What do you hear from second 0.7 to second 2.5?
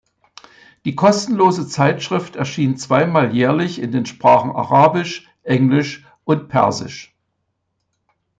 Die kostenlose Zeitschrift